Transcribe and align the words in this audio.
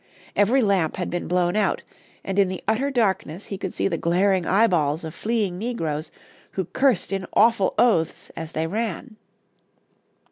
Every 0.35 0.63
lamp 0.63 0.95
had 0.97 1.11
been 1.11 1.27
blown 1.27 1.55
out, 1.55 1.83
and 2.23 2.39
in 2.39 2.47
the 2.49 2.63
utter 2.67 2.89
darkness 2.89 3.45
he 3.45 3.57
could 3.59 3.71
see 3.71 3.87
the 3.87 3.99
glaring 3.99 4.47
eyeballs 4.47 5.03
of 5.03 5.13
fleeing 5.13 5.59
negroes, 5.59 6.09
who 6.53 6.65
cursed 6.65 7.11
in 7.11 7.27
awful 7.33 7.75
oaths 7.77 8.31
as 8.35 8.53
they 8.53 8.65
ran. 8.65 9.17